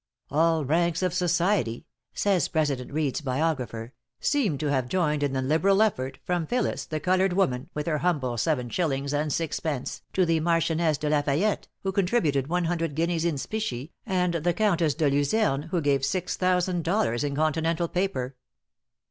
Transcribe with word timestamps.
"All 0.31 0.65
ranks 0.65 1.03
of 1.03 1.13
society," 1.13 1.85
says 2.11 2.47
President 2.47 2.91
Reed's 2.91 3.21
biographer, 3.21 3.93
"seem 4.19 4.57
to 4.57 4.65
have 4.71 4.87
joined 4.87 5.21
in 5.21 5.33
the 5.33 5.43
liberal 5.43 5.79
effort, 5.83 6.17
from 6.23 6.47
Phillis, 6.47 6.85
the 6.85 6.99
colored 6.99 7.33
woman, 7.33 7.69
with 7.75 7.85
her 7.85 7.99
humble 7.99 8.35
seven 8.39 8.67
shillings 8.71 9.13
and 9.13 9.31
six 9.31 9.59
pence, 9.59 10.01
to 10.13 10.25
the 10.25 10.39
Marchioness 10.39 10.97
de 10.97 11.07
La 11.11 11.21
Fayette, 11.21 11.67
who 11.83 11.91
contributed 11.91 12.47
one 12.47 12.63
hundred 12.65 12.95
guineas 12.95 13.23
in 13.25 13.37
specie, 13.37 13.91
and 14.03 14.33
the 14.33 14.55
Countess 14.55 14.95
de 14.95 15.07
Luzerne, 15.07 15.67
who 15.69 15.81
gave 15.81 16.03
six 16.03 16.35
thousand 16.35 16.83
dollars 16.83 17.23
in 17.23 17.35
continental 17.35 17.87
paper." 17.87 18.35